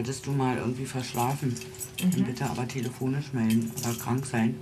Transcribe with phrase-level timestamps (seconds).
[0.00, 1.54] solltest du mal irgendwie verschlafen,
[2.00, 4.54] dann bitte aber telefonisch melden oder krank sein,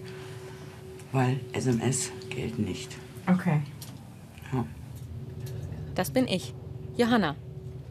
[1.12, 2.96] weil SMS gelten nicht.
[3.28, 3.62] Okay.
[4.52, 4.66] Ja.
[5.94, 6.54] Das bin ich,
[6.96, 7.36] Johanna.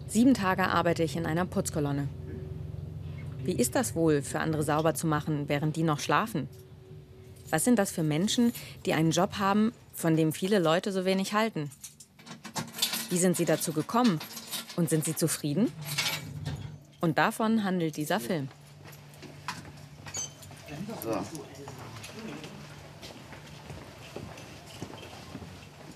[0.08, 2.10] Sieben Tage arbeite ich in einer Putzkolonne.
[3.46, 6.50] Wie ist das wohl, für andere sauber zu machen, während die noch schlafen?
[7.50, 8.52] Was sind das für Menschen,
[8.86, 11.72] die einen Job haben, von dem viele Leute so wenig halten?
[13.10, 14.20] Wie sind sie dazu gekommen?
[14.76, 15.72] Und sind sie zufrieden?
[17.00, 18.50] Und davon handelt dieser Film.
[21.04, 21.24] So.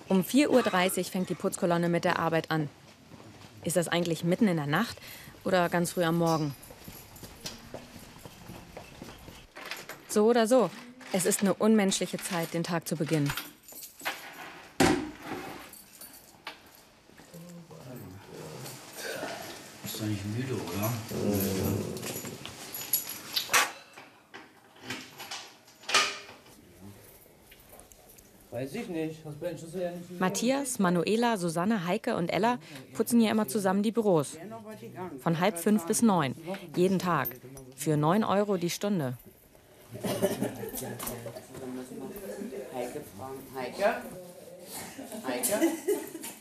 [0.07, 2.69] Um 4.30 Uhr fängt die Putzkolonne mit der Arbeit an.
[3.63, 4.97] Ist das eigentlich mitten in der Nacht
[5.45, 6.53] oder ganz früh am Morgen?
[10.09, 10.69] So oder so,
[11.13, 13.31] es ist eine unmenschliche Zeit, den Tag zu beginnen.
[19.83, 20.91] Bist du nicht müde, oder?
[21.01, 21.09] Weiß ich nicht.
[28.51, 28.60] Das Mensch ist ja nicht.
[30.19, 32.57] Matthias, Manuela, Susanne, Heike und Ella
[32.93, 34.37] putzen hier immer zusammen die Büros.
[35.21, 36.35] Von halb fünf bis neun,
[36.75, 37.29] jeden Tag.
[37.75, 39.17] Für neun Euro die Stunde.
[42.73, 43.39] Heike fragen.
[43.55, 44.01] Heike?
[45.27, 45.67] Heike?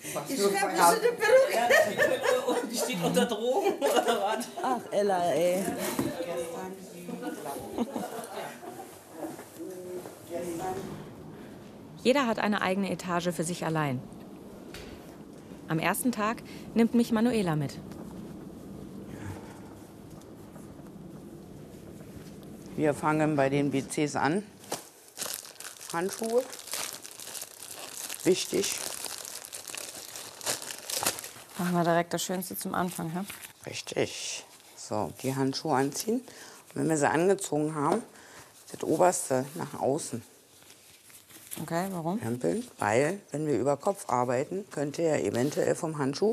[0.03, 2.11] Ich hab Feierabend- so eine Perücke.
[2.63, 4.49] Und die steht unter Drogen oder was?
[4.63, 5.63] Ach, Ella, ey.
[12.03, 14.01] Jeder hat eine eigene Etage für sich allein.
[15.69, 16.43] Am ersten Tag
[16.75, 17.79] nimmt mich Manuela mit.
[22.77, 24.43] Wir fangen bei den WCs an.
[25.93, 26.43] Handschuhe.
[28.25, 28.79] Wichtig.
[31.59, 33.25] Machen wir direkt das Schönste zum Anfang, ja?
[33.67, 34.47] Richtig.
[34.77, 36.21] So, die Handschuhe anziehen.
[36.21, 38.03] Und wenn wir sie angezogen haben,
[38.73, 40.23] das oberste nach außen
[41.63, 42.19] Okay, warum?
[42.19, 42.67] hempeln.
[42.79, 46.33] Weil, wenn wir über Kopf arbeiten, könnte ja eventuell vom Handschuh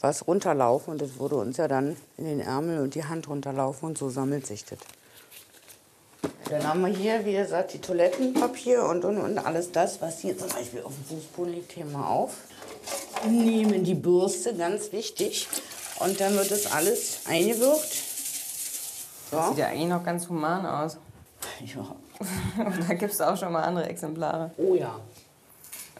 [0.00, 0.92] was runterlaufen.
[0.92, 3.90] Und das würde uns ja dann in den Ärmel und die Hand runterlaufen.
[3.90, 4.78] Und so sammelt sich das.
[6.48, 10.36] Dann haben wir hier, wie gesagt, die Toilettenpapier und, und, und alles das, was hier
[10.36, 12.32] zum Beispiel auf dem Fußboden liegt, heben wir auf.
[13.28, 15.48] Nehmen die Bürste, ganz wichtig.
[16.00, 17.92] Und dann wird das alles eingewirkt.
[19.30, 19.42] So.
[19.50, 20.96] Sieht ja eigentlich noch ganz human aus.
[21.64, 21.94] Ja.
[22.88, 24.50] da gibt es auch schon mal andere Exemplare.
[24.56, 24.98] Oh ja.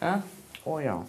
[0.01, 0.23] Ja?
[0.65, 1.05] Oh ja.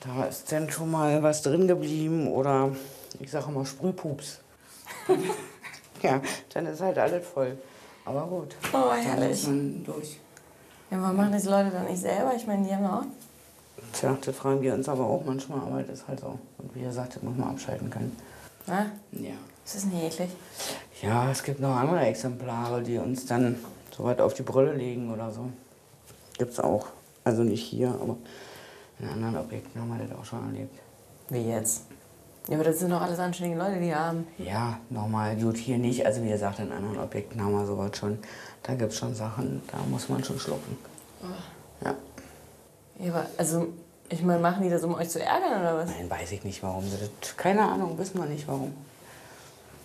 [0.00, 2.70] Da ist dann schon mal was drin geblieben oder
[3.18, 4.38] ich sage mal Sprühpups.
[6.02, 6.20] ja,
[6.54, 7.56] dann ist halt alles voll.
[8.04, 8.54] Aber gut.
[8.72, 9.30] Oh, Da herrlich.
[9.30, 10.20] muss man durch.
[10.90, 12.32] Ja, warum machen das die Leute dann nicht selber?
[12.36, 13.02] Ich meine, die haben auch.
[13.92, 16.38] Tja, das fragen wir uns aber auch manchmal, aber das ist halt so.
[16.58, 18.16] Und wie gesagt, das muss man abschalten können.
[18.66, 18.86] Na?
[19.10, 19.34] Ja.
[19.64, 20.30] Das ist nicht eklig.
[21.02, 23.56] Ja, es gibt noch andere Exemplare, die uns dann
[23.96, 25.50] so weit auf die Brille legen oder so.
[26.38, 26.86] Gibt's auch.
[27.24, 28.16] Also nicht hier, aber
[28.98, 30.78] in anderen Objekten haben wir das auch schon erlebt.
[31.28, 31.84] Wie jetzt?
[32.48, 34.26] Ja, aber das sind doch alles anständige Leute, die haben.
[34.38, 36.06] Ja, nochmal, gut, hier nicht.
[36.06, 38.18] Also wie gesagt, in anderen Objekten haben wir sowas schon.
[38.62, 40.78] Da gibt es schon Sachen, da muss man schon schlucken.
[41.84, 41.94] Ja.
[42.98, 43.66] Ja, aber also,
[44.08, 45.90] ich meine, machen die das, um euch zu ärgern oder was?
[45.90, 47.36] Nein, weiß ich nicht, warum sie das.
[47.36, 48.72] Keine Ahnung, wissen wir nicht, warum.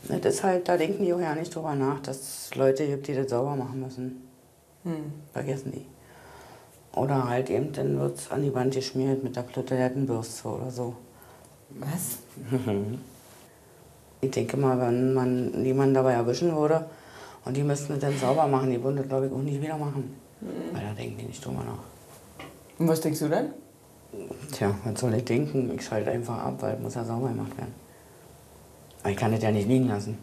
[0.08, 3.08] Das ist halt, da denken die auch ja nicht drüber nach, dass es Leute gibt,
[3.08, 4.28] die das sauber machen müssen.
[4.84, 5.14] Hm.
[5.32, 5.86] Vergessen die.
[6.98, 10.96] Oder halt eben, dann wird es an die Wand geschmiert mit der Toilettenbürste oder so.
[11.70, 12.18] Was?
[14.24, 16.86] Ich denke mal, wenn man jemanden dabei erwischen würde
[17.44, 19.76] und die müssten es dann sauber machen, die würden das, glaube ich, auch nicht wieder
[19.78, 20.16] machen.
[20.40, 21.84] Weil da denken die nicht drüber nach.
[22.78, 23.48] Und was denkst du denn?
[24.52, 25.72] Tja, was soll ich denken?
[25.74, 27.74] Ich schalte einfach ab, weil es muss ja sauber gemacht werden.
[29.02, 30.18] Aber ich kann das ja nicht liegen lassen.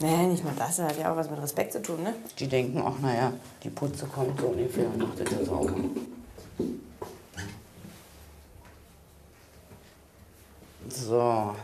[0.00, 0.76] Nee, nicht mal das.
[0.76, 2.14] Das hat ja auch was mit Respekt zu tun, ne?
[2.38, 3.32] Die denken auch, naja,
[3.62, 5.74] die Putze kommt so ungefähr und macht das ja sauber.
[10.88, 11.54] So.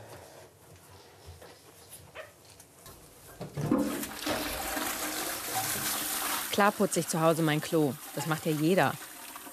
[6.52, 7.94] Klar putze ich zu Hause mein Klo.
[8.14, 8.92] Das macht ja jeder.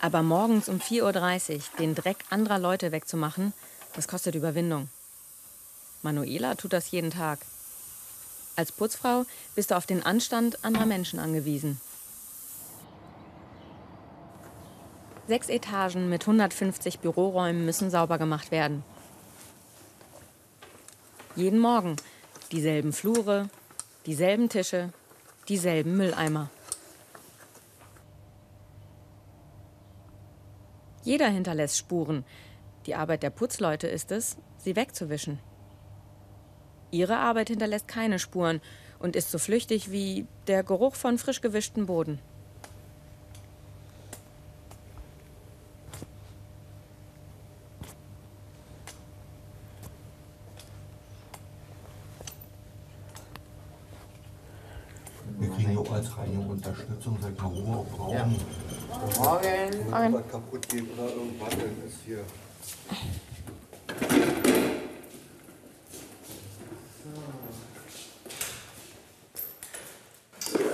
[0.02, 3.54] Aber morgens um 4.30 Uhr den Dreck anderer Leute wegzumachen,
[3.96, 4.90] das kostet Überwindung.
[6.02, 7.40] Manuela tut das jeden Tag.
[8.56, 11.80] Als Putzfrau bist du auf den Anstand anderer Menschen angewiesen.
[15.28, 18.84] Sechs Etagen mit 150 Büroräumen müssen sauber gemacht werden.
[21.36, 21.98] Jeden Morgen
[22.52, 23.50] dieselben Flure,
[24.06, 24.92] dieselben Tische,
[25.50, 26.50] dieselben Mülleimer.
[31.04, 32.26] Jeder hinterlässt Spuren.
[32.86, 35.40] Die Arbeit der Putzleute ist es, sie wegzuwischen.
[36.98, 38.60] Ihre Arbeit hinterlässt keine Spuren
[38.98, 42.20] und ist so flüchtig wie der Geruch von frisch gewischtem Boden.
[55.40, 58.36] Wir kriegen auch als Reinigung Unterstützung, sag ich mal, Ruhe auf Raum.
[59.20, 59.92] Morgen.
[59.92, 62.24] Wenn was kaputt geht oder irgendwas, dann ist hier.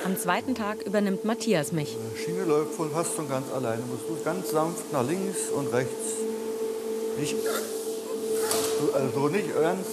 [0.05, 1.95] Am zweiten Tag übernimmt Matthias mich.
[1.95, 3.83] Die Schiene läuft von fast von ganz alleine.
[3.83, 5.93] Du musst ganz sanft nach links und rechts.
[7.19, 7.35] Nicht,
[8.79, 9.89] so- also so nicht ernst.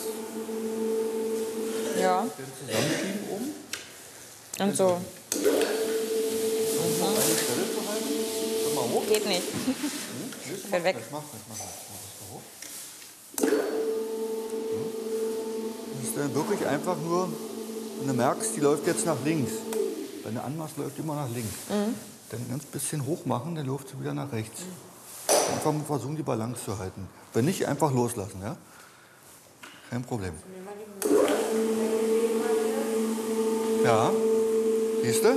[2.01, 2.23] Ja.
[2.23, 4.65] Den zusammenschieben um.
[4.67, 4.99] Und so.
[8.95, 9.07] Hoch.
[9.11, 9.43] Geht nicht.
[10.55, 10.97] Ich fällt weg.
[11.01, 12.41] Ich mach das, mach so hoch.
[15.99, 17.29] Das ist dann wirklich einfach nur,
[17.99, 19.53] wenn du merkst, die läuft jetzt nach links.
[20.31, 21.57] Wenn du anmachst, läuft immer nach links.
[21.69, 24.61] Dann ganz bisschen hoch machen, dann läuft sie wieder nach rechts.
[25.27, 27.09] Einfach mal versuchen, die Balance zu halten.
[27.33, 28.57] Wenn nicht, einfach loslassen, ja?
[29.91, 30.35] Kein Problem.
[33.83, 34.13] Ja,
[35.03, 35.35] siehst du?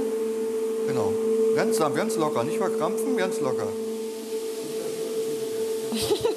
[0.85, 1.11] Genau.
[1.55, 3.69] Ganz, ganz locker, nicht verkrampfen, ganz locker.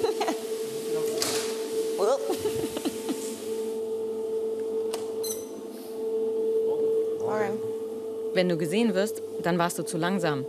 [8.37, 10.45] Wenn du gesehen wirst, dann warst du zu langsam.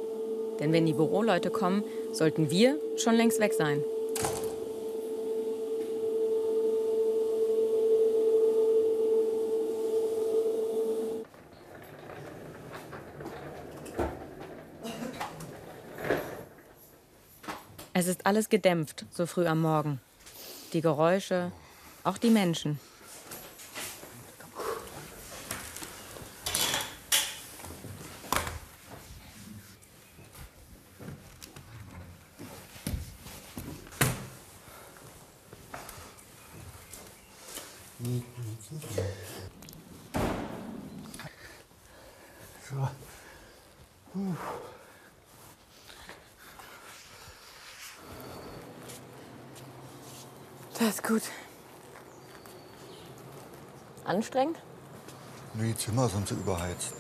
[0.61, 1.82] Denn wenn die Büroleute kommen,
[2.12, 3.82] sollten wir schon längst weg sein.
[17.94, 19.99] Es ist alles gedämpft, so früh am Morgen.
[20.75, 21.52] Die Geräusche,
[22.05, 22.79] auch die Menschen.
[42.70, 42.88] So.
[50.79, 51.23] Das ist gut.
[54.19, 54.59] Anstrengend?
[55.55, 56.93] Die Zimmer sind so überheizt.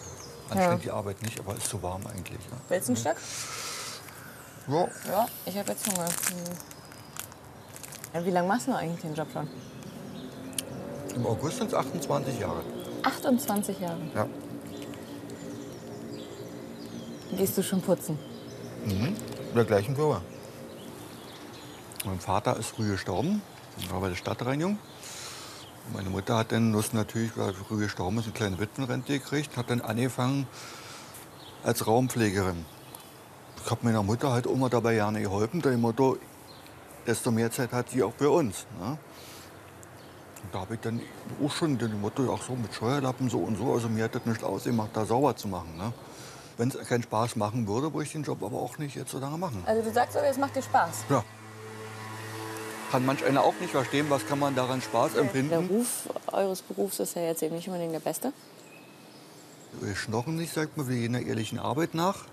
[0.50, 2.38] Anstrengend die Arbeit nicht, aber ist zu warm eigentlich.
[2.38, 2.56] Ne?
[2.68, 3.16] Willst du ein Stück?
[4.68, 6.06] Ja, Ja, ich habe jetzt Hunger.
[6.06, 6.54] Hm.
[8.14, 9.48] Ja, wie lange machst du eigentlich den Job schon?
[11.16, 12.62] im August sind es 28 Jahre.
[13.02, 13.98] 28 Jahre.
[14.14, 14.28] Ja.
[17.36, 18.16] Gehst du schon putzen?
[18.84, 19.16] In
[19.56, 20.22] der gleichen Firma.
[22.04, 23.42] Mein Vater ist früh gestorben,
[23.90, 24.78] war bei der Stadtreinigung.
[25.94, 29.56] Meine Mutter hat dann, das natürlich, weil sie früh gestorben ist, eine kleine Witwenrente gekriegt,
[29.56, 30.46] hat dann angefangen
[31.64, 32.64] als Raumpflegerin.
[33.64, 36.18] Ich habe meiner Mutter halt immer dabei gerne geholfen, dem Motto,
[37.06, 38.66] desto mehr Zeit hat sie auch für uns.
[38.78, 38.98] Ne?
[40.52, 41.00] Da habe ich dann
[41.44, 44.26] auch schon dem Motto, auch so mit Scheuerlappen so und so, also mir hat das
[44.26, 45.76] nicht ausgemacht, da sauber zu machen.
[45.76, 45.92] Ne?
[46.58, 49.18] Wenn es keinen Spaß machen würde, würde ich den Job aber auch nicht jetzt so
[49.18, 49.62] lange machen.
[49.66, 51.04] Also du sagst aber, es macht dir Spaß.
[51.08, 51.24] Ja.
[52.90, 55.66] Kann manch einer auch nicht verstehen, was kann man daran Spaß Der empfinden.
[55.66, 58.32] Ruf eures Berufs ist ja jetzt eben nicht unbedingt der beste.
[59.80, 62.24] Wir schnorren nicht, sagt man, wir gehen der ehrlichen Arbeit nach.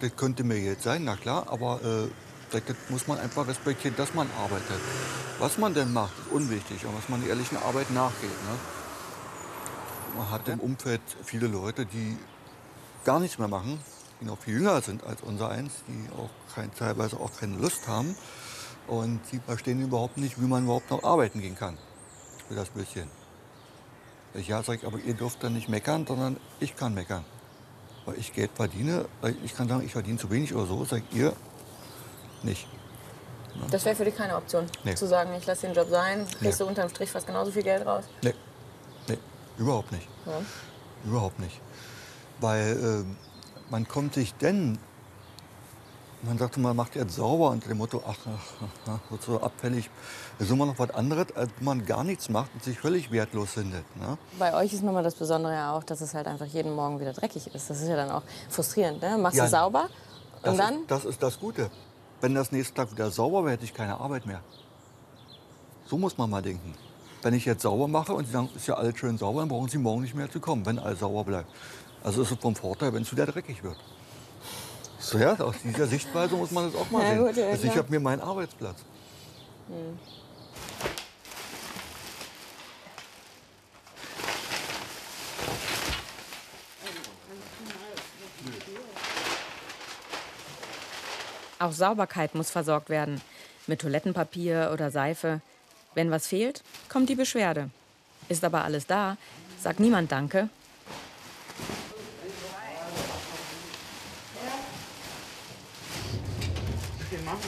[0.00, 2.08] Das könnte mir jetzt sein, na klar, aber äh,
[2.50, 4.80] das das muss man einfach respektieren, dass man arbeitet.
[5.38, 8.30] Was man denn macht, ist unwichtig, aber dass man der ehrlichen Arbeit nachgeht.
[8.30, 8.58] Ne?
[10.16, 12.16] Man hat im Umfeld viele Leute, die
[13.04, 13.78] gar nichts mehr machen,
[14.20, 17.88] die noch viel jünger sind als unser eins, die auch kein, teilweise auch keine Lust
[17.88, 18.14] haben.
[18.88, 21.78] Und die verstehen überhaupt nicht, wie man überhaupt noch arbeiten gehen kann.
[22.48, 23.08] Für das bisschen.
[24.34, 27.24] Ich ja, sag ich, aber ihr dürft dann nicht meckern, sondern ich kann meckern.
[28.06, 29.06] Weil ich Geld verdiene,
[29.44, 31.32] ich kann sagen, ich verdiene zu wenig oder so, sagt ihr
[32.42, 32.66] nicht.
[33.70, 34.66] Das wäre für dich keine Option.
[34.82, 34.94] Nee.
[34.94, 36.64] Zu sagen, ich lasse den Job sein, kriegst Nee.
[36.64, 38.04] du unterm Strich fast genauso viel Geld raus.
[38.22, 38.32] Nee,
[39.08, 39.18] nee,
[39.58, 40.08] überhaupt nicht.
[40.26, 40.40] Ja.
[41.04, 41.60] Überhaupt nicht.
[42.40, 43.16] Weil ähm,
[43.70, 44.78] man kommt sich denn,
[46.22, 49.90] man sagte, man macht jetzt sauber unter dem Motto, ach, ach, ach, so abfällig.
[50.38, 53.50] Ist immer noch was anderes, als wenn man gar nichts macht und sich völlig wertlos
[53.52, 53.84] findet.
[53.96, 54.16] Ne?
[54.38, 57.12] Bei euch ist nochmal das Besondere ja auch, dass es halt einfach jeden Morgen wieder
[57.12, 57.68] dreckig ist.
[57.70, 59.02] Das ist ja dann auch frustrierend.
[59.02, 59.18] Ne?
[59.18, 59.88] Machst Ja, du sauber
[60.42, 61.70] Das, und dann ist, das ist das Gute.
[62.20, 64.40] Wenn das nächste Tag wieder sauber wäre, hätte ich keine Arbeit mehr.
[65.86, 66.74] So muss man mal denken.
[67.22, 69.68] Wenn ich jetzt sauber mache und Sie sagen, ist ja alles schön sauber, dann brauchen
[69.68, 71.50] Sie morgen nicht mehr zu kommen, wenn alles sauber bleibt.
[72.02, 73.76] Also ist es vom Vorteil, wenn es wieder dreckig wird.
[75.02, 77.26] So, ja, aus dieser Sichtweise muss man das auch mal ja, sehen.
[77.26, 78.76] Gut, ja, also ich habe mir meinen Arbeitsplatz.
[79.66, 79.98] Hm.
[91.58, 93.20] Auch Sauberkeit muss versorgt werden.
[93.66, 95.40] Mit Toilettenpapier oder Seife.
[95.94, 97.70] Wenn was fehlt, kommt die Beschwerde.
[98.28, 99.16] Ist aber alles da,
[99.60, 100.48] sagt niemand Danke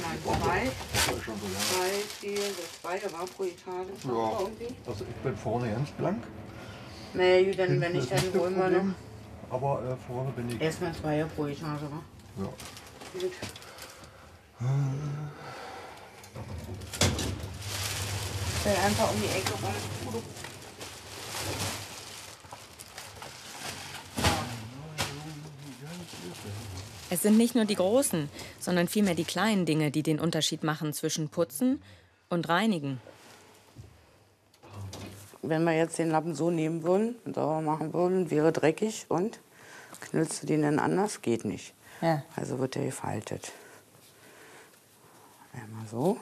[0.03, 0.71] Mal drei,
[1.07, 2.39] drei, vier,
[2.83, 4.05] das war pro Etage.
[4.05, 4.39] Ja.
[4.87, 6.25] Also ich bin vorne ganz blank.
[7.13, 8.33] Nee, gut, dann, wenn ich dann noch.
[8.33, 8.95] Problem,
[9.51, 10.61] Aber äh, vorne bin ich.
[10.61, 12.03] Erstmal zwei pro Etage, wa?
[12.43, 12.49] Ja.
[13.21, 13.33] Gut.
[18.61, 20.23] Stell einfach um die Ecke rum.
[27.15, 28.29] Es sind nicht nur die großen,
[28.59, 31.81] sondern vielmehr die kleinen Dinge, die den Unterschied machen zwischen Putzen
[32.29, 33.01] und Reinigen.
[35.41, 39.39] Wenn wir jetzt den Lappen so nehmen würden und sauber machen würden, wäre dreckig und
[40.01, 41.23] knüllst du den dann anders?
[41.23, 41.73] Geht nicht.
[42.03, 42.25] Ja.
[42.35, 43.53] Also wird er gefaltet.
[45.53, 46.19] Einmal so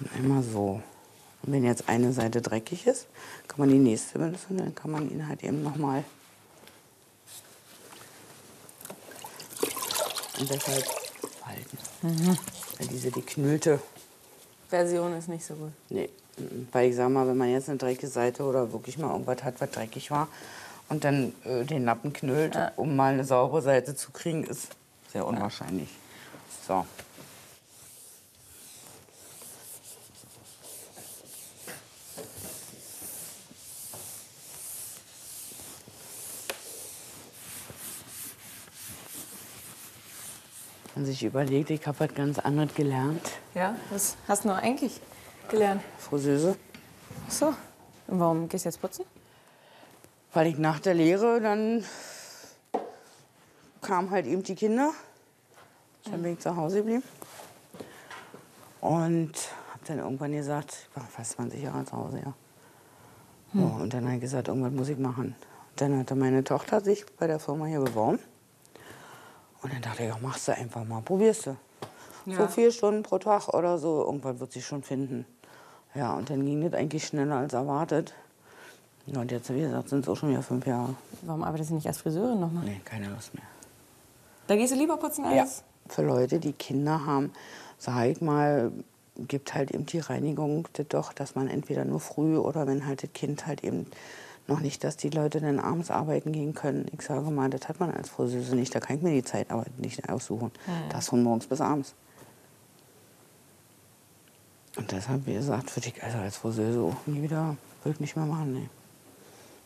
[0.00, 0.82] und einmal so.
[1.44, 3.06] Und wenn jetzt eine Seite dreckig ist,
[3.46, 6.02] kann man die nächste benutzen, dann kann man ihn halt eben nochmal.
[10.42, 10.84] Und deshalb
[11.40, 11.78] falten.
[12.76, 13.78] Weil diese geknüllte
[14.70, 15.70] Version ist nicht so gut.
[15.88, 16.08] Nee,
[16.72, 19.60] weil ich sag mal, wenn man jetzt eine dreckige Seite oder wirklich mal irgendwas hat,
[19.60, 20.26] was dreckig war
[20.88, 24.70] und dann äh, den Lappen knüllt, um mal eine saubere Seite zu kriegen, ist
[25.12, 25.90] sehr unwahrscheinlich.
[26.66, 26.86] So.
[41.02, 43.28] Man sich überlegt, ich habe was ganz anderes gelernt.
[43.56, 45.00] Ja, was hast du noch eigentlich
[45.48, 45.82] gelernt?
[45.98, 46.56] Friseuse.
[47.26, 47.46] Ach so.
[48.06, 49.04] Und warum gehst du jetzt putzen?
[50.32, 51.84] Weil ich nach der Lehre dann
[53.80, 54.92] kamen halt eben die Kinder.
[56.04, 57.02] Dann bin ich zu Hause geblieben.
[58.80, 59.32] Und
[59.72, 62.32] habe dann irgendwann gesagt, ich war fast 20 Jahre zu Hause, ja.
[63.52, 65.34] So, und dann habe ich gesagt, irgendwas muss ich machen.
[65.74, 68.20] Dann hatte meine Tochter sich bei der Firma hier beworben.
[69.62, 71.56] Und dann dachte ich, ja, machst du einfach mal, probierst du.
[72.26, 75.26] So vier Stunden pro Tag oder so, irgendwann wird sie schon finden.
[75.94, 78.14] Ja, und dann ging das eigentlich schneller als erwartet.
[79.06, 80.94] Ja, und jetzt, wie gesagt, sind es auch schon wieder fünf Jahre.
[81.22, 82.64] Warum arbeitest du nicht als Friseurin nochmal?
[82.64, 83.42] Nee, keine Lust mehr.
[84.46, 85.64] Da gehst du lieber putzen als.
[85.88, 87.32] Für Leute, die Kinder haben,
[87.78, 88.70] sag ich mal,
[89.16, 93.02] gibt halt eben die Reinigung das doch, dass man entweder nur früh oder wenn halt
[93.02, 93.86] das Kind halt eben
[94.48, 96.86] noch nicht, dass die Leute dann abends arbeiten gehen können.
[96.92, 98.74] Ich sage mal, das hat man als Friseuse nicht.
[98.74, 100.50] Da kann ich mir die Zeit aber nicht aussuchen.
[100.90, 101.94] Das von morgens bis abends.
[104.76, 108.16] Und deshalb, wie gesagt, würde ich also als Friseuse auch nie wieder, würde ich nicht
[108.16, 108.52] mehr machen.
[108.54, 108.68] Nee.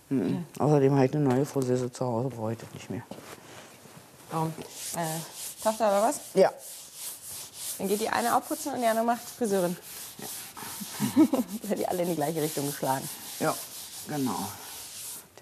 [0.08, 0.46] Mhm.
[0.58, 3.02] Außerdem habe ich eine neue Friseuse zu Hause, brauche ich das nicht mehr.
[4.30, 4.52] Warum?
[4.96, 6.20] Äh, Tochter oder was?
[6.34, 6.52] Ja.
[7.78, 9.76] Dann geht die eine auch putzen und die andere macht Friseurin.
[10.18, 11.74] Ja.
[11.76, 13.08] die alle in die gleiche Richtung geschlagen.
[13.40, 13.54] Ja,
[14.08, 14.48] genau.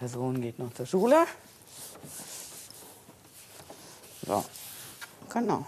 [0.00, 1.26] Der Sohn geht noch zur Schule.
[4.26, 4.44] So,
[5.32, 5.66] genau.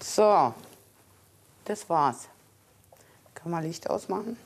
[0.00, 0.54] So,
[1.64, 2.28] das war's.
[3.34, 4.36] Kann man Licht ausmachen?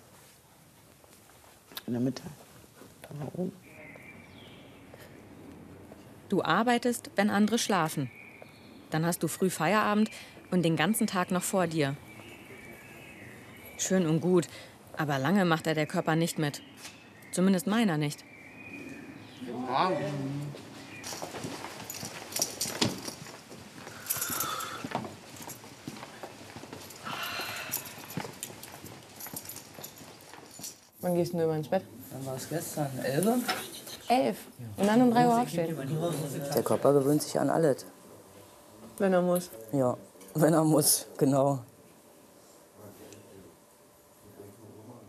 [1.87, 2.23] In der Mitte.
[3.02, 3.52] Da oben.
[6.28, 8.11] Du arbeitest, wenn andere schlafen.
[8.90, 10.11] Dann hast du früh Feierabend
[10.50, 11.96] und den ganzen Tag noch vor dir.
[13.78, 14.49] Schön und gut,
[14.96, 16.62] aber lange macht er der Körper nicht mit.
[17.33, 18.25] Zumindest meiner nicht.
[31.00, 31.83] Wann gehst du immer ins Bett?
[32.11, 33.26] Dann war es gestern 11.
[34.09, 34.38] Elf.
[34.76, 35.76] Und dann um drei Uhr aufstehen.
[36.54, 37.87] Der Körper gewöhnt sich an alles.
[38.99, 39.50] Wenn er muss.
[39.73, 39.97] Ja,
[40.35, 41.61] wenn er muss, genau.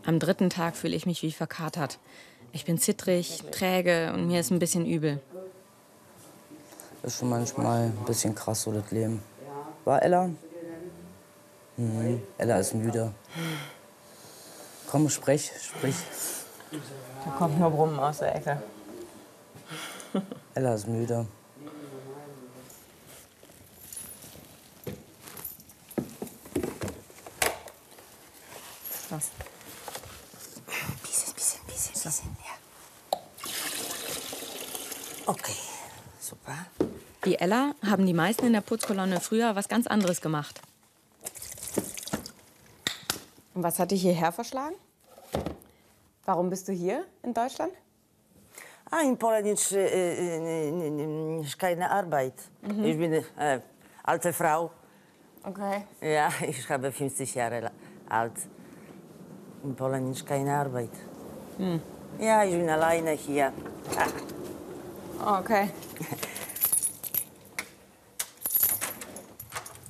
[0.08, 1.98] Am dritten Tag fühle ich mich wie verkatert.
[2.52, 5.20] Ich bin zittrig, träge und mir ist ein bisschen übel.
[7.02, 9.22] Ist schon manchmal ein bisschen krass, so das Leben.
[9.84, 10.30] War Ella?
[11.76, 12.22] Mhm.
[12.38, 13.12] Ella ist müde.
[14.90, 15.96] Komm, sprich, sprich.
[17.26, 18.62] Da kommt nur Brummen aus der Ecke.
[20.54, 21.26] Ella ist müde.
[29.10, 29.30] Was?
[31.02, 33.18] Bisschen, bisschen, bisschen, bisschen, ja.
[35.26, 35.56] Okay,
[36.20, 36.66] super.
[37.28, 40.62] Wie Ella haben die meisten in der Putzkolonne früher was ganz anderes gemacht.
[43.52, 44.76] Und was hat dich hierher verschlagen?
[46.24, 47.72] Warum bist du hier in Deutschland?
[48.90, 52.32] Ah, in Polen ist, äh, äh, äh, ist keine Arbeit.
[52.62, 53.60] Ich bin äh,
[54.04, 54.70] alte Frau.
[55.44, 55.84] Okay.
[56.00, 57.70] Ja, ich habe 50 Jahre
[58.08, 58.38] alt.
[59.64, 60.94] In Polen ist keine Arbeit.
[62.18, 63.52] Ja, ich bin alleine hier.
[65.20, 65.68] Ah, Okay.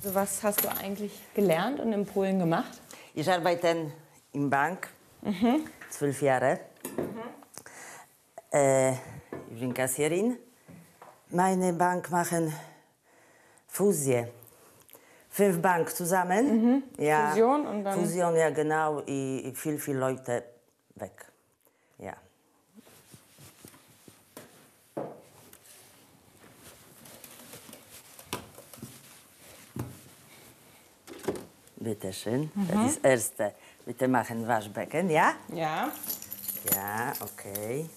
[0.01, 2.81] So, was hast du eigentlich gelernt und in Polen gemacht?
[3.13, 3.91] Ich arbeite
[4.31, 4.87] in Bank,
[5.89, 6.59] zwölf Jahre.
[8.51, 10.37] Äh, ich bin Kassierin.
[11.29, 12.53] Meine Bank machen
[13.67, 14.25] Fusie.
[15.29, 16.83] Fünf Bank zusammen.
[16.97, 17.29] Ja.
[17.29, 19.01] Fusion und dann- Fusion, ja genau.
[19.05, 20.43] Ich viel, viel Leute
[20.95, 21.25] weg.
[21.99, 22.15] Ja.
[31.89, 32.51] Bitte schön.
[32.67, 33.55] Das ist das Erste.
[33.83, 35.33] Bitte machen Waschbecken, ja?
[35.51, 35.89] Ja.
[36.75, 37.89] Ja, okay.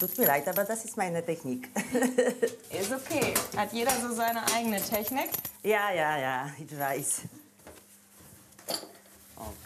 [0.00, 1.68] Tut mir leid, aber das ist meine Technik.
[2.70, 3.34] Ist okay.
[3.56, 5.28] Hat jeder so seine eigene Technik.
[5.62, 7.20] ja, ja, ja, ich weiß.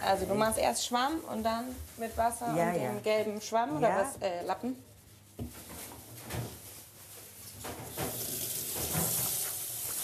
[0.05, 2.89] Also du machst erst Schwamm und dann mit Wasser Ja, und ja.
[2.91, 4.01] dem gelben Schwamm oder Ja.
[4.05, 4.21] was?
[4.23, 4.77] Äh, Lappen.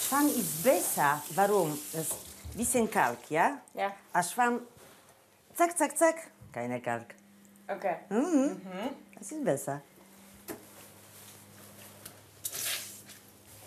[0.08, 1.22] Schwamm ist besser.
[1.34, 1.78] Warum?
[1.92, 2.06] Das
[2.54, 3.58] bisschen Kalk, ja?
[3.74, 3.92] Ja.
[4.12, 4.60] A Schwamm,
[5.54, 6.16] zack, zack, zack,
[6.52, 7.14] keine Kalk.
[7.68, 7.96] Okay.
[9.18, 9.80] Das ist besser.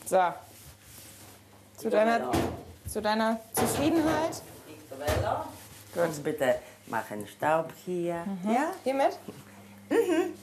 [0.05, 0.21] So.
[1.77, 2.31] Zu deiner,
[2.87, 4.41] zu deiner Zufriedenheit.
[5.93, 6.23] Gut.
[6.23, 8.71] Bitte machen Staub hier, ja?
[8.83, 9.17] Hiermit?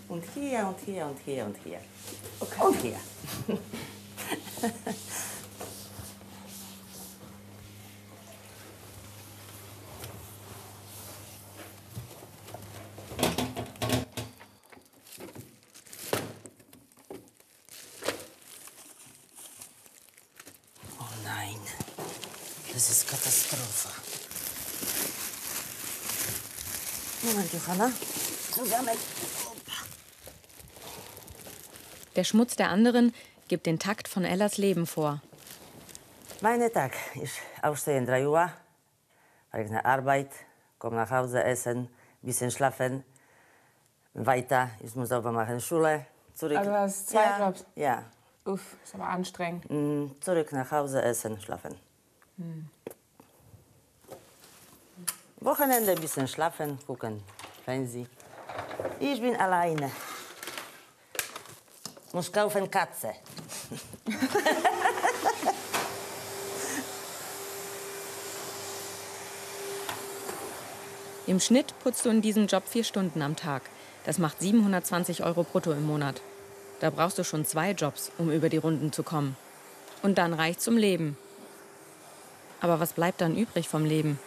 [0.09, 1.81] Und hier und hier und hier und hier.
[2.59, 2.98] Und hier.
[22.72, 23.88] das ist Katastrophe.
[27.22, 27.92] Moment, Johanna.
[28.50, 28.98] Zusammen.
[32.16, 33.14] Der Schmutz der anderen
[33.48, 35.22] gibt den Takt von Ellas Leben vor.
[36.40, 36.92] Mein Tag.
[37.14, 37.32] Ich
[37.62, 38.50] aufstehe um 3 Uhr,
[39.52, 40.30] nach Arbeit,
[40.78, 41.88] komme nach Hause, essen,
[42.22, 43.04] bisschen schlafen,
[44.14, 44.70] weiter.
[44.80, 46.58] Ich muss sauber machen, Schule, zurück.
[46.58, 47.64] Also du hast zwei ja, Jobs?
[47.76, 48.04] Ja.
[48.44, 49.70] Uff, ist aber anstrengend.
[49.70, 51.78] Mm, Zurück nach Hause, essen, schlafen.
[55.40, 57.22] Wochenende ein bisschen schlafen, gucken,
[57.64, 58.08] Fernsehen.
[59.00, 59.90] Ich bin alleine.
[62.12, 63.14] Muss kaufen Katze.
[71.26, 73.62] Im Schnitt putzt du in diesem Job vier Stunden am Tag.
[74.04, 76.20] Das macht 720 Euro brutto im Monat.
[76.80, 79.36] Da brauchst du schon zwei Jobs, um über die Runden zu kommen.
[80.02, 81.16] Und dann reicht's zum Leben.
[82.62, 84.20] Aber was bleibt dann übrig vom Leben?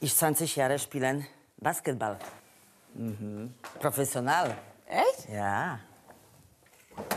[0.00, 1.26] Ich 20 Jahre spielen
[1.56, 2.16] Basketball.
[2.94, 3.52] Mhm.
[3.80, 4.56] Professional.
[4.86, 5.28] Echt?
[5.28, 5.80] Ja.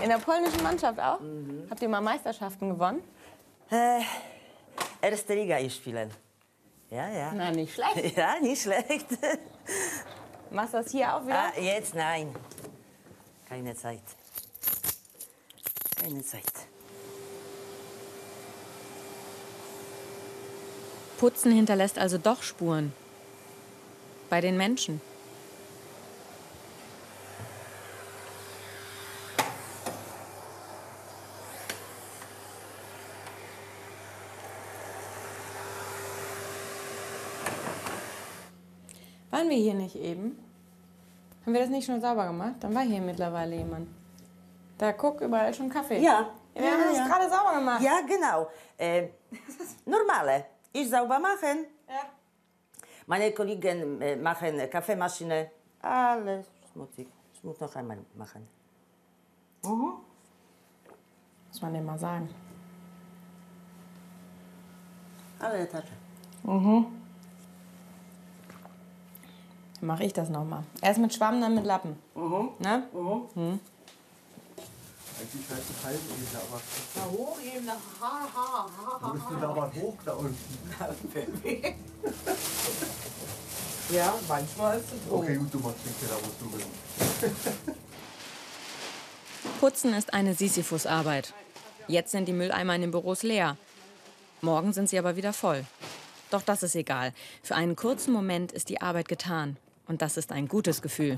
[0.02, 1.20] In der polnischen Mannschaft auch?
[1.70, 3.04] Habt ihr mal Meisterschaften gewonnen?
[3.70, 4.02] Äh,
[5.02, 6.10] erste Liga ich spielen.
[6.92, 7.32] Ja, ja.
[7.34, 8.18] Na, nicht schlecht.
[8.18, 9.08] Ja, nicht schlecht.
[10.52, 11.54] Machst du das hier auch wieder?
[11.56, 12.36] ah, jetzt nein.
[13.48, 14.02] Keine Zeit.
[15.96, 16.44] Keine Zeit.
[21.18, 22.92] Putzen hinterlässt also doch Spuren.
[24.30, 25.00] Bei den Menschen.
[39.42, 40.38] Waren wir hier nicht eben?
[41.44, 42.58] Haben wir das nicht schon sauber gemacht?
[42.60, 43.88] Dann war hier mittlerweile jemand.
[44.78, 46.00] Da guck, überall schon Kaffee.
[46.00, 46.30] Ja.
[46.54, 47.82] Wir haben das gerade sauber gemacht.
[47.82, 48.48] Ja, genau.
[48.78, 49.08] Äh,
[49.84, 50.46] normale.
[50.72, 51.66] Ich sauber machen.
[51.90, 52.04] Ja.
[53.08, 55.50] Meine Kollegen äh, machen Kaffeemaschine.
[55.82, 57.08] Alles schmutzig.
[57.34, 58.48] Ich muss noch einmal machen.
[59.64, 62.30] Muss man dem mal sagen.
[65.40, 65.94] Alle Tasche.
[66.44, 67.01] Dann
[69.82, 70.64] mache ich das nochmal.
[70.82, 71.96] Erst mit Schwamm, dann mit Lappen.
[72.60, 72.84] Ne?
[75.20, 76.62] Eigentlich heißt es Halbedel, aber.
[76.96, 79.10] Na, hochheben, ha, ha, ha, ha.
[79.10, 80.36] Bist du da aber hoch da unten?
[83.92, 86.70] Ja, manchmal ist es Okay, gut, du machst den Keller, wo du willst.
[89.60, 91.34] Putzen ist eine Sisyphusarbeit.
[91.90, 93.58] Jetzt sind die Mülleimer in den Büros leer.
[94.40, 95.66] Morgen sind sie aber wieder voll.
[96.30, 97.14] Doch das ist egal.
[97.44, 99.58] Für einen kurzen Moment ist die Arbeit getan.
[99.88, 101.18] Und das ist ein gutes Gefühl.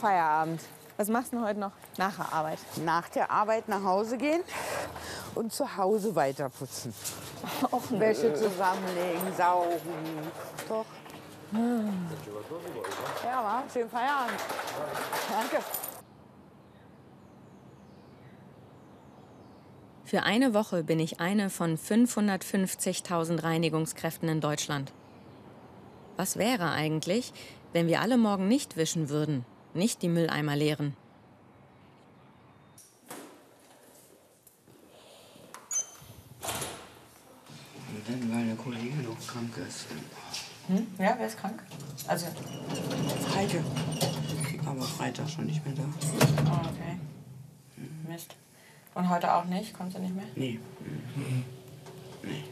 [0.00, 0.60] Feierabend.
[0.96, 2.58] Was machst du heute noch nach der Arbeit?
[2.84, 4.42] Nach der Arbeit nach Hause gehen
[5.34, 6.94] und zu Hause weiter putzen.
[7.90, 9.78] Wäsche zusammenlegen, saugen.
[10.68, 10.86] Doch.
[13.24, 14.38] Ja, war schönen Feierabend.
[15.30, 15.64] Danke.
[20.10, 24.92] Für eine Woche bin ich eine von 550.000 Reinigungskräften in Deutschland.
[26.16, 27.32] Was wäre eigentlich,
[27.72, 30.96] wenn wir alle morgen nicht wischen würden, nicht die Mülleimer leeren?
[36.42, 39.86] Und dann, weil der Kollege noch krank ist.
[40.66, 40.86] Hm?
[41.00, 41.62] Ja, wer ist krank?
[42.06, 42.26] Also,
[43.34, 43.64] Heike.
[44.66, 45.82] Aber Freitag schon nicht mehr da.
[45.82, 46.98] oh, okay.
[48.06, 48.36] Mist.
[48.94, 49.72] Und heute auch nicht?
[49.72, 50.26] Kommt sie nicht mehr?
[50.36, 50.60] Nee.
[51.16, 51.44] Mhm.
[52.22, 52.44] Nee.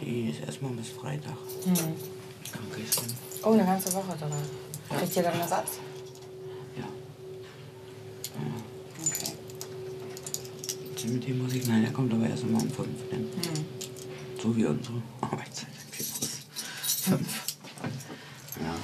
[0.00, 1.36] Die ist erstmal bis Freitag.
[1.64, 1.74] Hm.
[1.74, 3.02] Krank ist.
[3.42, 4.98] Oh, eine ganze Woche sogar.
[4.98, 5.78] Kriegt ihr dann Ersatz?
[6.76, 6.84] Ja.
[9.04, 9.32] Okay.
[10.94, 13.10] Also Mit dem muss ich, nein, der kommt aber erst mal um fünf.
[13.10, 13.18] Ne?
[13.18, 13.64] Hm.
[14.40, 15.68] So wie unsere Arbeitszeit.
[15.88, 17.46] Okay, bis fünf.
[18.60, 18.74] Ja.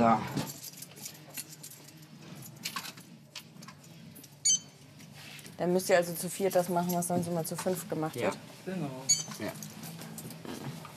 [0.00, 0.18] So.
[5.58, 8.22] Dann müsst ihr also zu viert das machen, was sonst immer zu fünf gemacht Ja.
[8.22, 8.38] wird.
[8.64, 8.90] Genau.
[9.40, 9.52] Ja.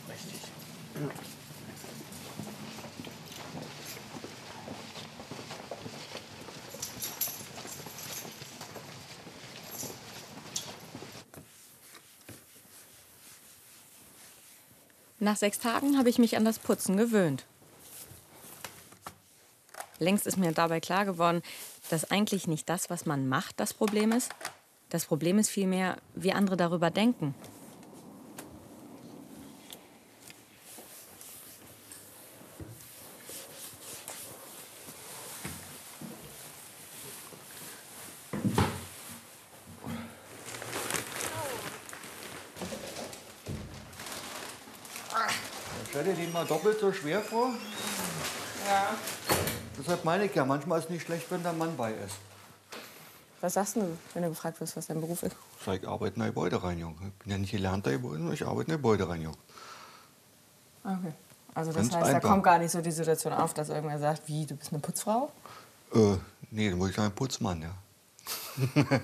[0.10, 0.40] Richtig.
[15.20, 17.46] Nach sechs Tagen habe ich mich an das Putzen gewöhnt.
[20.00, 21.42] Längst ist mir dabei klar geworden,
[21.90, 24.32] dass eigentlich nicht das, was man macht, das Problem ist.
[24.90, 27.34] Das Problem ist vielmehr, wie andere darüber denken.
[45.90, 47.54] Stell dir den mal doppelt so schwer vor.
[48.68, 48.96] Ja.
[49.78, 52.18] Deshalb meine ich ja, manchmal ist es nicht schlecht, wenn der Mann bei ist.
[53.42, 55.36] Was sagst du, wenn du gefragt wirst, was dein Beruf ist?
[55.66, 56.96] Sag ich, arbeite in der Gebäudereinigung.
[57.06, 59.36] Ich bin ja nicht gelernter Gebäude, ich arbeite in der Gebäudereinigung.
[60.84, 61.14] Okay.
[61.54, 62.30] Also das Ganz heißt, da einfach.
[62.30, 65.32] kommt gar nicht so die Situation auf, dass irgendwer sagt, wie, du bist eine Putzfrau?
[65.94, 66.16] Äh,
[66.52, 67.76] nee, dann muss ich sagen, Putzmann, ja.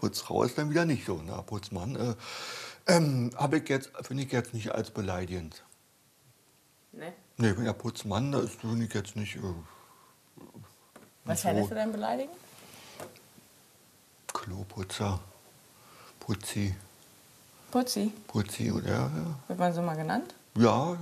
[0.00, 1.96] Putzfrau ist dann wieder nicht so, na, Putzmann.
[1.96, 2.14] Äh,
[2.86, 5.62] ähm, habe ich jetzt, finde ich jetzt nicht als beleidigend.
[6.92, 7.12] Nee.
[7.36, 9.36] Nee, ich bin ja Putzmann, das finde ich jetzt nicht.
[9.36, 9.40] Äh,
[11.24, 11.48] Was so.
[11.48, 12.32] fändest du denn beleidigen?
[14.32, 15.20] Kloputzer,
[16.20, 16.74] Putzi,
[17.74, 18.12] Putzi.
[18.28, 18.88] Putzi, oder?
[18.88, 19.10] Ja.
[19.48, 20.32] Wird man so mal genannt?
[20.56, 20.96] Ja, äh,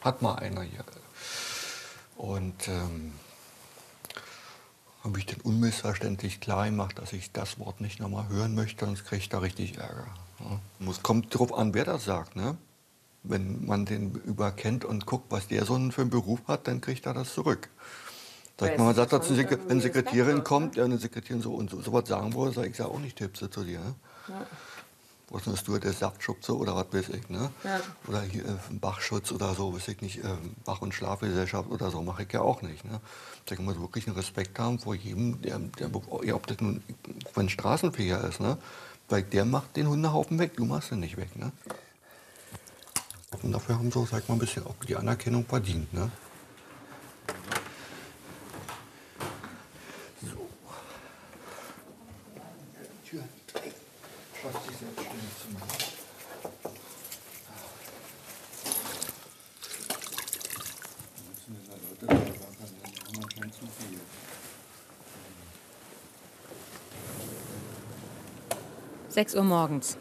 [0.00, 0.82] hat mal einer hier.
[2.16, 3.12] Und ähm,
[5.04, 9.04] habe ich dann unmissverständlich klar gemacht, dass ich das Wort nicht nochmal hören möchte, sonst
[9.04, 10.06] kriege ich da richtig Ärger.
[10.38, 10.58] Ja.
[10.78, 12.34] Muss, kommt drauf an, wer das sagt.
[12.34, 12.56] Ne?
[13.22, 17.04] Wenn man den überkennt und guckt, was der so für einen Beruf hat, dann kriegt
[17.06, 17.68] er das zurück.
[18.58, 21.70] Sag mal, man sagt dazu, Sekre- wenn eine Sekretärin kommt, ja, eine Sekretärin so und
[21.70, 23.80] so, so was sagen würde, sage ich, sag auch nicht Tippse zu dir.
[23.80, 23.94] Ne?
[25.30, 27.50] Was ist du, der Saftschubse oder was weiß ich, ne?
[27.62, 27.80] Ja.
[28.08, 30.28] Oder hier äh, Bachschutz oder so, weiß ich nicht, äh,
[30.64, 32.84] Bach- und Schlafgesellschaft oder so, mache ich ja auch nicht.
[32.84, 33.00] Ne?
[33.46, 35.90] Da kann man wirklich einen Respekt haben vor jedem, der, der
[36.24, 36.82] ja, ob das nun
[37.34, 38.58] wenn ein Straßenfeger ist, ne?
[39.08, 41.52] Weil der macht den Hundehaufen weg, du machst ihn nicht weg, ne?
[43.42, 46.10] Und dafür haben so, sag ich mal, ein bisschen auch die Anerkennung verdient, ne?
[50.20, 50.48] So.
[53.08, 53.72] Tür, drei.
[54.42, 55.48] Schaff dich selbstständig zu.
[69.08, 69.96] Sechs Uhr morgens.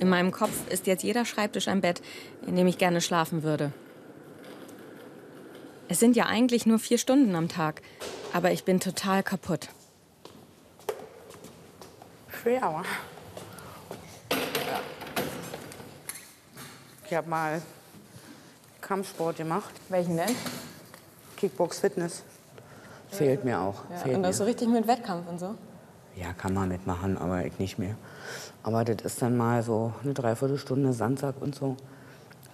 [0.00, 2.00] In meinem Kopf ist jetzt jeder Schreibtisch ein Bett,
[2.46, 3.70] in dem ich gerne schlafen würde.
[5.88, 7.82] Es sind ja eigentlich nur vier Stunden am Tag,
[8.32, 9.68] aber ich bin total kaputt.
[12.42, 12.82] Three hour.
[17.06, 17.60] Ich habe mal
[18.80, 19.74] Kampfsport gemacht.
[19.90, 20.34] Welchen denn?
[21.36, 22.22] Kickbox Fitness.
[23.10, 23.82] Fehlt mir auch.
[23.90, 25.56] Ja, Fehlt und das so richtig mit Wettkampf und so?
[26.16, 27.96] Ja, kann man mitmachen, aber ich nicht mehr.
[28.62, 31.76] Aber das ist dann mal so eine Dreiviertelstunde Sandsack und so.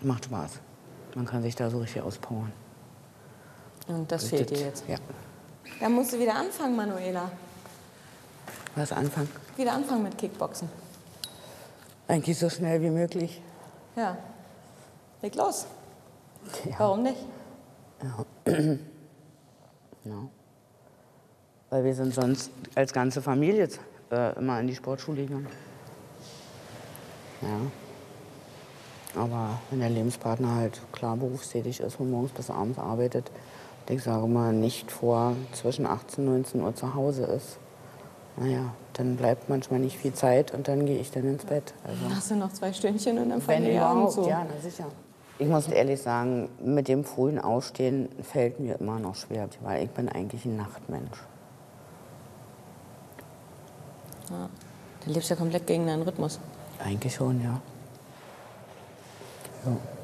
[0.00, 0.50] Macht Spaß.
[1.14, 2.52] Man kann sich da so richtig auspowern.
[3.88, 4.84] Und das fehlt dir Das- jetzt.
[4.88, 4.96] Ja.
[5.80, 7.30] Dann musst du wieder anfangen, Manuela.
[8.74, 9.28] Was anfangen?
[9.56, 10.68] Wieder anfangen mit Kickboxen.
[12.08, 13.42] Eigentlich so schnell wie möglich.
[13.96, 14.16] Ja.
[15.22, 15.66] Leg los.
[16.64, 16.74] Ja.
[16.78, 17.18] Warum nicht?
[20.04, 20.28] Ja.
[21.70, 23.68] Weil wir sind sonst als ganze Familie
[24.12, 25.48] äh, immer in die Sportschule gegangen.
[27.42, 29.20] Ja.
[29.20, 33.30] Aber wenn der Lebenspartner halt klar berufstätig ist und morgens bis abends arbeitet,
[33.88, 37.58] ich sage mal nicht vor zwischen 18 und 19 Uhr zu Hause ist,
[38.36, 41.72] naja, dann bleibt manchmal nicht viel Zeit und dann gehe ich dann ins Bett.
[41.84, 42.02] Also.
[42.02, 44.28] Dann hast du noch zwei Stündchen und dann die Augen überhaupt, zu.
[44.28, 44.86] ja, na sicher.
[45.38, 49.90] Ich muss ehrlich sagen, mit dem frühen Aufstehen fällt mir immer noch schwer, weil ich
[49.90, 51.18] bin eigentlich ein Nachtmensch.
[55.04, 56.40] Du lebst ja komplett gegen deinen Rhythmus.
[56.78, 57.60] Eigentlich schon, ja.
[59.64, 59.95] ja.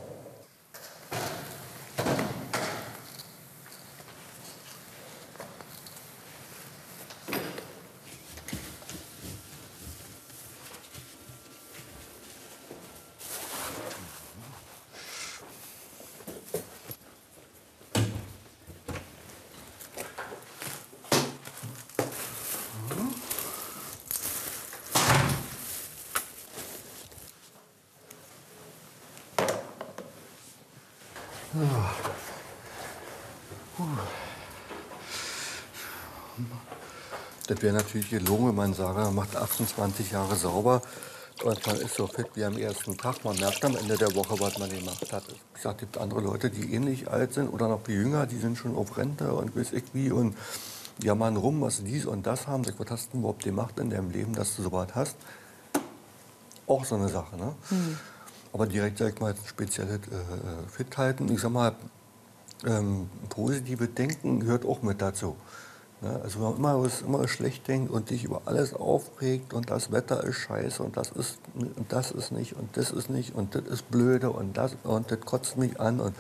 [37.48, 40.80] Das wäre natürlich gelogen, wenn man sage, man macht 28 Jahre sauber
[41.42, 43.24] und man ist so fit wie am ersten Tag.
[43.24, 45.24] Man merkt am Ende der Woche, was man gemacht hat.
[45.56, 48.38] Ich sage, es gibt andere Leute, die ähnlich alt sind oder noch viel jünger, die
[48.38, 50.36] sind schon auf Rente und weiß ich wie und
[51.02, 52.62] jammern rum, was sie dies und das haben.
[52.62, 55.16] Sag, was hast du denn überhaupt gemacht in deinem Leben, dass du so was hast?
[56.68, 57.54] Auch so eine Sache, ne?
[58.52, 59.98] Aber direkt, sag ich mal, spezielle äh,
[60.70, 61.28] Fitheiten.
[61.32, 61.74] Ich sag mal,
[62.64, 65.36] ähm, positive Denken gehört auch mit dazu.
[66.02, 66.20] Ne?
[66.22, 70.24] Also wenn man immer, immer schlecht denkt und sich über alles aufregt und das Wetter
[70.24, 73.62] ist scheiße und das ist, und das ist nicht und das ist nicht und das
[73.62, 76.14] ist blöde und das und das kotzt mich an und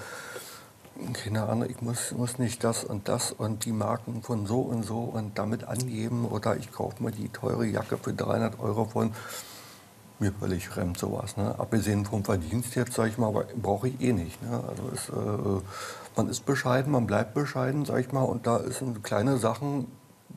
[1.14, 4.84] keine Ahnung, ich muss, muss nicht das und das und die Marken von so und
[4.84, 9.12] so und damit angeben oder ich kaufe mir die teure Jacke für 300 Euro von
[10.20, 11.36] mir völlig fremd sowas.
[11.36, 11.54] Ne?
[11.58, 14.40] Abgesehen vom Verdienst jetzt, sage ich mal, brauche ich eh nicht.
[14.42, 14.62] Ne?
[14.68, 15.62] Also es, äh,
[16.16, 19.86] man ist bescheiden, man bleibt bescheiden, sage ich mal, und da sind kleine Sachen,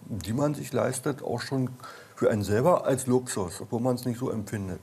[0.08, 1.70] die man sich leistet, auch schon
[2.16, 4.80] für einen selber als Luxus, obwohl man es nicht so empfindet.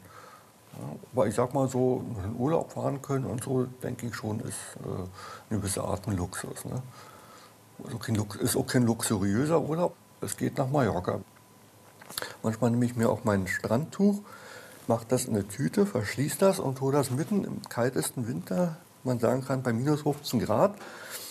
[0.73, 4.41] Ja, aber ich sag mal so, in Urlaub fahren können und so, denke ich schon,
[4.41, 4.89] ist äh,
[5.51, 6.65] eine gewisse Art ein Luxus.
[6.65, 6.83] Ne?
[7.85, 9.95] Also kein Lux ist auch kein luxuriöser Urlaub.
[10.21, 11.21] Es geht nach Mallorca.
[12.43, 14.21] Manchmal nehme ich mir auch mein Strandtuch,
[14.87, 19.19] mache das in eine Tüte, verschließe das und hole das mitten im kaltesten Winter, man
[19.19, 20.75] sagen kann bei minus 15 Grad.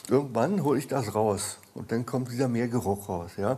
[0.09, 3.31] Irgendwann hole ich das raus und dann kommt dieser Meergeruch raus.
[3.37, 3.57] Ja?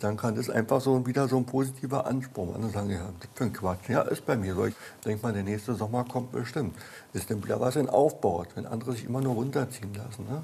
[0.00, 2.54] Dann kann das einfach so wieder so ein positiver Ansporn.
[2.54, 3.88] Andere sagen, ja, das für ein Quatsch.
[3.88, 4.66] Ja, ist bei mir so.
[4.66, 6.74] Ich denke mal, der nächste Sommer kommt bestimmt.
[7.12, 10.26] Ist dann wieder was in aufbaut, wenn andere sich immer nur runterziehen lassen.
[10.28, 10.42] Ne?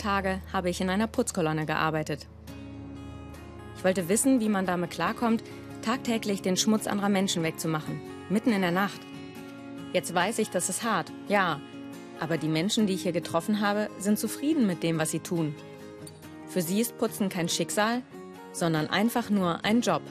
[0.00, 2.26] Tage habe ich in einer Putzkolonne gearbeitet.
[3.76, 5.44] Ich wollte wissen, wie man damit klarkommt,
[5.82, 9.00] tagtäglich den Schmutz anderer Menschen wegzumachen, mitten in der Nacht.
[9.92, 11.60] Jetzt weiß ich, das ist hart, ja,
[12.18, 15.54] aber die Menschen, die ich hier getroffen habe, sind zufrieden mit dem, was sie tun.
[16.46, 18.02] Für sie ist Putzen kein Schicksal,
[18.52, 20.02] sondern einfach nur ein Job.